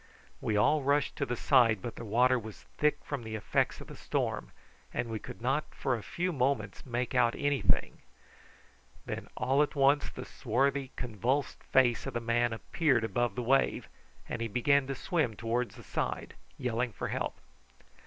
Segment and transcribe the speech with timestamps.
[0.41, 3.85] We all rushed to the side, but the water was thick from the effects of
[3.85, 4.51] the storm,
[4.91, 7.99] and we could not for a few moments make out anything.
[9.05, 13.87] Then all at once the swarthy, convulsed face of the man appeared above the wave,
[14.27, 17.37] and he began to swim towards the side, yelling for help.